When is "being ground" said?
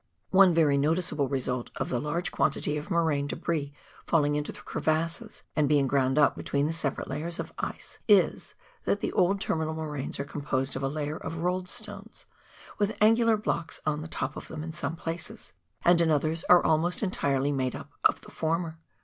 5.69-6.17